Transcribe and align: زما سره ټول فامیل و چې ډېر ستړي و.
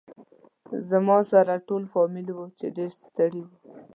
زما 0.89 1.17
سره 1.31 1.53
ټول 1.67 1.83
فامیل 1.93 2.27
و 2.33 2.39
چې 2.57 2.65
ډېر 2.77 2.91
ستړي 3.03 3.41
و. 3.45 3.49